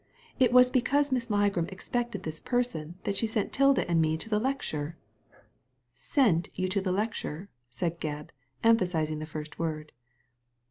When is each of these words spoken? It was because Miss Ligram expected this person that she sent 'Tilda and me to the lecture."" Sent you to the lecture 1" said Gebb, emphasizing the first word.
It 0.39 0.51
was 0.51 0.71
because 0.71 1.11
Miss 1.11 1.27
Ligram 1.27 1.71
expected 1.71 2.23
this 2.23 2.39
person 2.39 2.95
that 3.03 3.15
she 3.15 3.27
sent 3.27 3.53
'Tilda 3.53 3.87
and 3.87 4.01
me 4.01 4.17
to 4.17 4.29
the 4.31 4.39
lecture."" 4.39 4.97
Sent 5.93 6.49
you 6.55 6.67
to 6.69 6.81
the 6.81 6.91
lecture 6.91 7.37
1" 7.37 7.47
said 7.69 7.99
Gebb, 8.01 8.29
emphasizing 8.63 9.19
the 9.19 9.27
first 9.27 9.59
word. 9.59 9.91